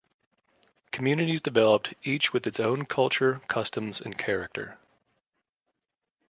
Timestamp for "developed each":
1.41-2.33